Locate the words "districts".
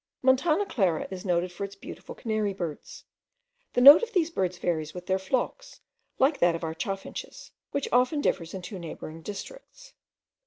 9.21-9.93